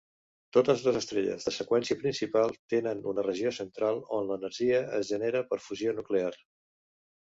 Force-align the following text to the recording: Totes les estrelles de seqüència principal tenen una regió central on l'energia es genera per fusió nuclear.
Totes 0.55 0.79
les 0.85 0.95
estrelles 0.99 1.45
de 1.49 1.53
seqüència 1.57 1.99
principal 1.99 2.55
tenen 2.75 3.05
una 3.13 3.29
regió 3.29 3.55
central 3.61 4.03
on 4.21 4.29
l'energia 4.33 4.85
es 5.03 5.09
genera 5.15 5.49
per 5.55 5.65
fusió 5.71 5.99
nuclear. 6.03 6.39